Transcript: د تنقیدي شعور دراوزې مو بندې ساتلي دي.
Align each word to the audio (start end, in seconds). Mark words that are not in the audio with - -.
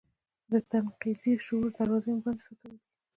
د 0.51 0.53
تنقیدي 0.69 1.33
شعور 1.45 1.67
دراوزې 1.75 2.11
مو 2.13 2.21
بندې 2.25 2.43
ساتلي 2.47 2.75
دي. 2.81 2.87